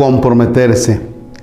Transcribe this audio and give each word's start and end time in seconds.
comprometerse. 0.00 0.98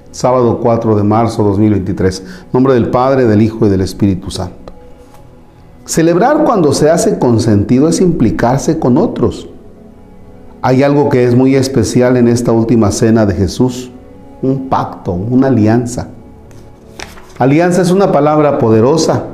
Sábado 0.10 0.60
4 0.60 0.96
de 0.96 1.04
marzo 1.04 1.44
2023. 1.44 2.24
Nombre 2.52 2.74
del 2.74 2.90
Padre, 2.90 3.26
del 3.26 3.44
Hijo 3.44 3.68
y 3.68 3.70
del 3.70 3.82
Espíritu 3.82 4.32
Santo. 4.32 4.74
Celebrar 5.86 6.44
cuando 6.44 6.74
se 6.74 6.90
hace 6.90 7.20
con 7.20 7.40
sentido 7.40 7.88
es 7.88 8.02
implicarse 8.02 8.80
con 8.80 8.98
otros. 8.98 9.48
Hay 10.64 10.82
algo 10.82 11.08
que 11.10 11.24
es 11.24 11.36
muy 11.36 11.54
especial 11.54 12.18
en 12.18 12.28
esta 12.28 12.52
última 12.52 12.90
cena 12.92 13.28
de 13.28 13.36
Jesús, 13.36 13.92
un 14.42 14.70
pacto, 14.70 15.12
una 15.12 15.50
alianza. 15.50 16.08
Alianza 17.38 17.84
es 17.84 17.92
una 17.92 18.12
palabra 18.12 18.58
poderosa. 18.58 19.26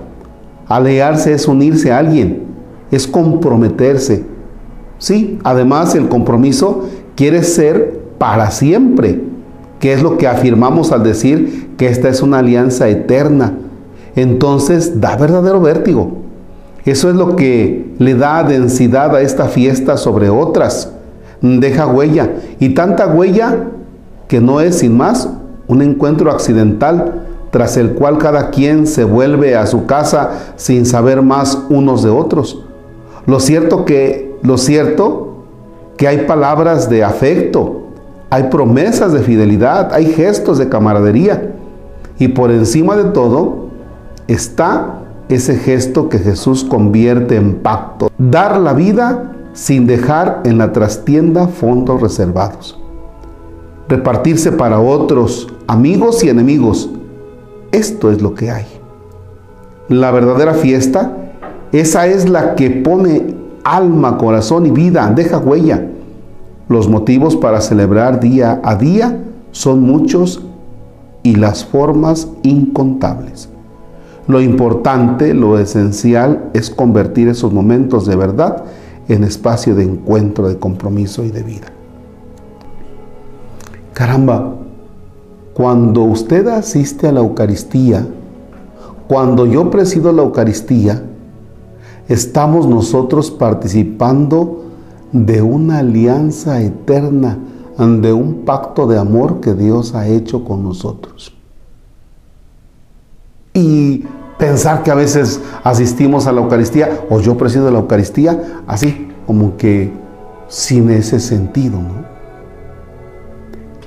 Aliarse 0.68 1.32
es 1.32 1.48
unirse 1.48 1.94
a 1.94 2.00
alguien, 2.00 2.44
es 2.92 3.08
comprometerse. 3.08 4.26
Sí, 4.98 5.40
además 5.46 5.96
el 5.96 6.10
compromiso 6.10 6.90
quiere 7.16 7.42
ser 7.44 8.03
para 8.18 8.52
siempre, 8.52 9.22
que 9.80 9.94
es 9.94 10.02
lo 10.02 10.18
que 10.18 10.28
afirmamos 10.28 10.92
al 10.92 11.04
decir 11.04 11.72
que 11.78 11.88
esta 11.88 12.10
es 12.10 12.22
una 12.22 12.40
alianza 12.40 12.88
eterna. 12.90 13.54
Entonces 14.16 15.02
da 15.02 15.16
verdadero 15.16 15.62
vértigo. 15.62 16.12
Eso 16.86 17.10
es 17.10 17.16
lo 17.16 17.36
que 17.36 17.94
le 17.98 18.16
da 18.16 18.44
densidad 18.44 19.16
a 19.16 19.22
esta 19.22 19.46
fiesta 19.46 19.98
sobre 19.98 20.30
otras. 20.30 20.92
Deja 21.42 21.88
huella. 21.88 22.32
Y 22.60 22.70
tanta 22.70 23.08
huella 23.08 23.68
que 24.28 24.42
no 24.42 24.62
es 24.62 24.80
sin 24.80 24.96
más 24.96 25.30
un 25.68 25.82
encuentro 25.82 26.32
accidental 26.32 27.26
tras 27.52 27.78
el 27.78 27.94
cual 27.94 28.18
cada 28.18 28.50
quien 28.50 28.88
se 28.88 29.04
vuelve 29.04 29.56
a 29.56 29.68
su 29.68 29.86
casa 29.86 30.54
sin 30.56 30.86
saber 30.86 31.22
más 31.22 31.58
unos 31.70 32.04
de 32.04 32.10
otros. 32.10 32.64
Lo 33.26 33.40
cierto 33.40 33.86
que 33.86 34.34
lo 34.44 34.58
cierto 34.58 35.46
que 35.96 36.08
hay 36.08 36.26
palabras 36.26 36.90
de 36.90 37.04
afecto, 37.04 37.83
hay 38.34 38.46
promesas 38.46 39.14
de 39.14 39.20
fidelidad, 39.20 39.94
hay 39.94 40.08
gestos 40.08 40.58
de 40.58 40.68
camaradería 40.68 41.54
y 42.18 42.30
por 42.30 42.50
encima 42.50 42.96
de 42.96 43.04
todo 43.04 43.68
está 44.28 45.02
ese 45.30 45.56
gesto 45.56 46.10
que 46.10 46.18
Jesús 46.18 46.64
convierte 46.64 47.36
en 47.36 47.58
pacto, 47.58 48.10
dar 48.18 48.60
la 48.60 48.74
vida 48.74 49.34
sin 49.54 49.86
dejar 49.86 50.42
en 50.46 50.58
la 50.58 50.74
trastienda 50.74 51.48
fondos 51.48 52.02
reservados, 52.02 52.80
repartirse 53.88 54.52
para 54.52 54.80
otros, 54.80 55.48
amigos 55.68 56.24
y 56.24 56.30
enemigos, 56.30 56.90
esto 57.72 58.12
es 58.12 58.24
lo 58.24 58.34
que 58.34 58.50
hay. 58.50 58.66
La 59.90 60.10
verdadera 60.10 60.56
fiesta, 60.56 61.16
esa 61.72 62.08
es 62.08 62.28
la 62.28 62.56
que 62.56 62.72
pone 62.72 63.36
alma, 63.64 64.18
corazón 64.18 64.66
y 64.66 64.72
vida, 64.72 65.14
deja 65.16 65.38
huella. 65.38 65.88
Los 66.70 66.88
motivos 66.88 67.36
para 67.36 67.62
celebrar 67.62 68.20
día 68.20 68.62
a 68.64 68.76
día 68.76 69.20
son 69.52 69.82
muchos 69.82 70.42
y 71.22 71.36
las 71.36 71.66
formas 71.66 72.28
incontables. 72.44 73.50
Lo 74.28 74.42
importante, 74.42 75.34
lo 75.34 75.60
esencial 75.60 76.50
es 76.54 76.70
convertir 76.70 77.28
esos 77.28 77.52
momentos 77.52 78.06
de 78.06 78.16
verdad 78.16 78.64
en 79.10 79.24
espacio 79.24 79.76
de 79.76 79.84
encuentro, 79.84 80.48
de 80.48 80.58
compromiso 80.58 81.26
y 81.26 81.32
de 81.32 81.44
vida. 81.44 81.68
Caramba, 83.94 84.56
cuando 85.54 86.04
usted 86.04 86.48
asiste 86.48 87.08
a 87.08 87.12
la 87.12 87.20
Eucaristía, 87.20 88.08
cuando 89.08 89.46
yo 89.46 89.70
presido 89.70 90.12
la 90.14 90.24
Eucaristía, 90.24 91.04
estamos 92.08 92.66
nosotros 92.66 93.30
participando 93.30 94.64
de 95.14 95.42
una 95.42 95.80
alianza 95.80 96.62
eterna, 96.62 97.38
de 97.78 98.12
un 98.12 98.44
pacto 98.44 98.86
de 98.88 99.00
amor 99.00 99.40
que 99.40 99.54
Dios 99.54 99.96
ha 99.96 100.08
hecho 100.08 100.44
con 100.44 100.64
nosotros. 100.64 101.34
Y 103.54 104.04
pensar 104.38 104.84
que 104.84 104.92
a 104.92 104.96
veces 104.96 105.40
asistimos 105.64 106.28
a 106.28 106.34
la 106.34 106.42
Eucaristía 106.42 107.06
o 107.10 107.22
yo 107.22 107.38
presido 107.38 107.72
la 107.72 107.80
Eucaristía 107.80 108.64
así, 108.68 109.08
como 109.26 109.56
que 109.56 109.94
sin 110.50 110.90
ese 110.90 111.22
sentido, 111.22 111.80
¿no? 111.80 112.12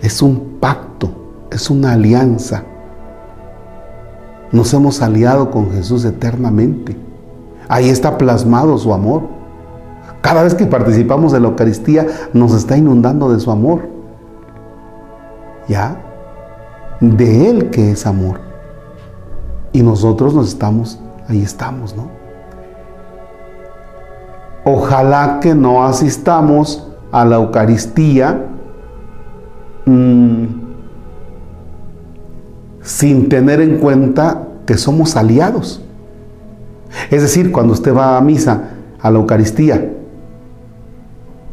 Es 0.01 0.23
un 0.23 0.57
pacto 0.61 0.87
es 1.51 1.71
una 1.71 1.93
alianza. 1.93 2.65
Nos 4.53 4.73
hemos 4.75 5.03
aliado 5.03 5.51
con 5.51 5.73
Jesús 5.73 6.05
eternamente. 6.05 6.97
Ahí 7.69 7.89
está 7.89 8.17
plasmado 8.17 8.79
su 8.79 8.93
amor. 8.93 9.23
Cada 10.27 10.43
vez 10.43 10.57
que 10.57 10.67
participamos 10.67 11.31
de 11.31 11.39
la 11.39 11.47
Eucaristía 11.47 12.05
nos 12.33 12.53
está 12.53 12.77
inundando 12.77 13.33
de 13.33 13.39
su 13.39 13.53
amor. 13.53 13.83
¿Ya? 15.69 16.01
De 17.01 17.49
Él 17.49 17.71
que 17.71 17.93
es 17.93 18.09
amor. 18.09 18.41
Y 19.71 19.85
nosotros 19.85 20.35
nos 20.35 20.49
estamos, 20.49 20.99
ahí 21.29 21.43
estamos, 21.43 21.95
¿no? 21.95 22.09
Ojalá 24.65 25.39
que 25.41 25.55
no 25.55 25.85
asistamos 25.85 26.89
a 27.13 27.25
la 27.25 27.37
Eucaristía 27.37 28.47
mmm, 29.85 30.45
sin 32.83 33.29
tener 33.29 33.61
en 33.61 33.79
cuenta 33.79 34.43
que 34.67 34.77
somos 34.77 35.15
aliados. 35.15 35.85
Es 37.13 37.23
decir, 37.23 37.53
cuando 37.53 37.75
usted 37.75 37.95
va 37.95 38.17
a 38.17 38.21
misa, 38.21 38.71
a 39.01 39.09
la 39.13 39.21
Eucaristía, 39.21 39.93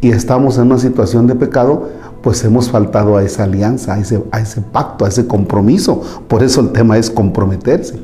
y 0.03 0.09
estamos 0.09 0.57
en 0.57 0.65
una 0.65 0.79
situación 0.79 1.27
de 1.27 1.35
pecado, 1.35 1.87
pues 2.21 2.43
hemos 2.43 2.69
faltado 2.69 3.15
a 3.15 3.23
esa 3.23 3.45
alianza, 3.45 3.93
a 3.93 3.99
ese, 3.99 4.61
pacto, 4.61 5.05
a 5.05 5.07
ese 5.07 5.27
compromiso. 5.27 6.01
Por 6.27 6.43
eso 6.43 6.59
el 6.59 6.73
tema 6.73 6.97
es 6.97 7.09
comprometerse. 7.09 7.97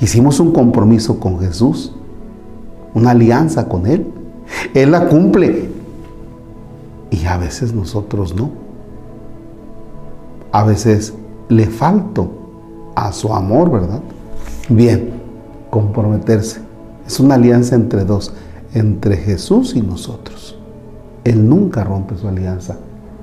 Hicimos 0.00 0.38
un 0.38 0.52
compromiso 0.52 1.18
con 1.18 1.40
Jesús, 1.40 1.92
una 2.94 3.10
alianza 3.10 3.68
con 3.68 3.88
Él. 3.88 4.06
Él 4.72 4.92
la 4.92 5.08
cumple 5.08 5.68
y 7.10 7.26
a 7.26 7.36
veces 7.38 7.74
nosotros 7.74 8.32
no. 8.32 8.50
A 10.52 10.62
veces 10.62 11.12
le 11.48 11.66
falto 11.66 12.30
a 12.94 13.10
su 13.10 13.34
amor, 13.34 13.68
¿verdad? 13.68 14.00
Bien, 14.68 15.10
comprometerse. 15.70 16.60
Es 17.04 17.18
una 17.18 17.34
alianza 17.34 17.74
entre 17.74 18.04
dos, 18.04 18.32
entre 18.74 19.16
Jesús 19.16 19.74
y 19.74 19.82
nosotros. 19.82 20.58
Él 21.24 21.48
nunca 21.48 21.84
rompe 21.84 22.16
su 22.16 22.28
alianza, 22.28 22.76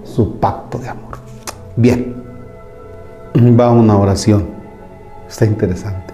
su 0.03 0.37
pacto 0.39 0.77
de 0.77 0.89
amor. 0.89 1.17
Bien, 1.75 2.15
va 3.59 3.71
una 3.71 3.97
oración. 3.97 4.45
Está 5.27 5.45
interesante. 5.45 6.13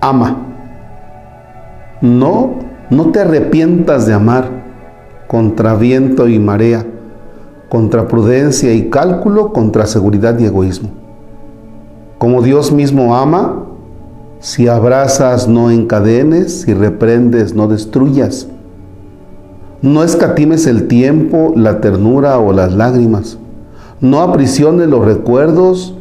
Ama. 0.00 0.36
No, 2.00 2.54
no 2.90 3.10
te 3.10 3.20
arrepientas 3.20 4.06
de 4.06 4.14
amar 4.14 4.48
contra 5.26 5.74
viento 5.74 6.28
y 6.28 6.38
marea 6.38 6.84
contra 7.68 8.06
prudencia 8.06 8.72
y 8.72 8.90
cálculo, 8.90 9.52
contra 9.52 9.86
seguridad 9.86 10.38
y 10.38 10.44
egoísmo. 10.44 10.90
Como 12.18 12.42
Dios 12.42 12.72
mismo 12.72 13.16
ama, 13.16 13.64
si 14.40 14.68
abrazas 14.68 15.48
no 15.48 15.70
encadenes, 15.70 16.62
si 16.62 16.74
reprendes 16.74 17.54
no 17.54 17.68
destruyas. 17.68 18.48
No 19.82 20.02
escatimes 20.02 20.66
el 20.66 20.88
tiempo, 20.88 21.52
la 21.56 21.80
ternura 21.80 22.38
o 22.38 22.52
las 22.52 22.72
lágrimas. 22.72 23.38
No 24.00 24.20
aprisiones 24.20 24.88
los 24.88 25.04
recuerdos, 25.04 25.94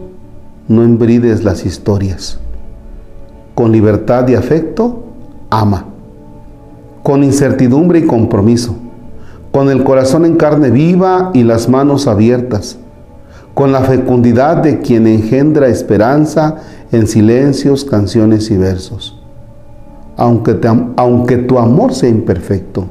no 0.68 0.84
embrides 0.84 1.44
las 1.44 1.66
historias. 1.66 2.40
Con 3.54 3.72
libertad 3.72 4.28
y 4.28 4.36
afecto, 4.36 5.04
ama. 5.50 5.86
Con 7.04 7.24
incertidumbre 7.24 8.00
y 8.00 8.06
compromiso 8.06 8.76
con 9.56 9.70
el 9.70 9.86
corazón 9.86 10.26
en 10.26 10.36
carne 10.36 10.70
viva 10.70 11.32
y 11.34 11.44
las 11.44 11.70
manos 11.70 12.08
abiertas, 12.08 12.78
con 13.54 13.72
la 13.72 13.80
fecundidad 13.80 14.58
de 14.58 14.82
quien 14.82 15.08
engendra 15.08 15.70
esperanza 15.70 16.58
en 16.96 17.08
silencios, 17.08 17.86
canciones 17.86 18.50
y 18.52 18.58
versos. 18.58 19.20
Aunque, 20.18 20.60
aunque 20.96 21.38
tu 21.38 21.60
amor 21.60 21.94
sea 21.94 22.10
imperfecto, 22.10 22.86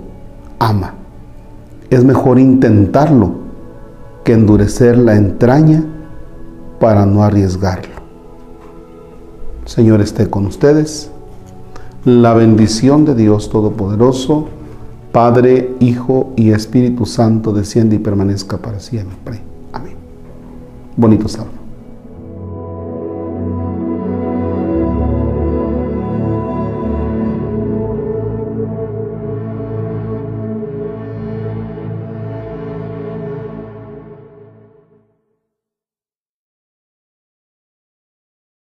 ama. 0.58 0.94
Es 1.90 2.04
mejor 2.04 2.38
intentarlo 2.38 3.32
que 4.24 4.32
endurecer 4.32 4.98
la 4.98 5.14
entraña 5.16 5.84
para 6.80 7.06
no 7.06 7.22
arriesgarlo. 7.22 7.94
Señor 9.64 10.00
esté 10.00 10.28
con 10.28 10.46
ustedes. 10.46 11.10
La 12.04 12.34
bendición 12.34 13.06
de 13.06 13.14
Dios 13.14 13.48
Todopoderoso, 13.48 14.48
Padre, 15.12 15.74
Hijo 15.80 16.32
y 16.36 16.50
Espíritu 16.50 17.06
Santo, 17.06 17.52
desciende 17.52 17.96
y 17.96 17.98
permanezca 17.98 18.58
para 18.58 18.80
siempre. 18.80 19.40
Amén. 19.72 19.94
Bonito 20.96 21.28
sábado. 21.28 21.63